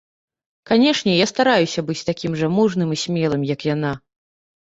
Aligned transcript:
Канечне, 0.69 1.11
я 1.17 1.27
стараюся 1.31 1.83
быць 1.89 1.99
такім 2.09 2.31
жа 2.39 2.49
мужным 2.57 2.89
і 2.95 2.99
смелым, 3.03 3.41
як 3.53 3.59
яна. 3.73 3.93